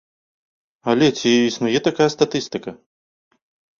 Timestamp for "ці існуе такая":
1.17-2.09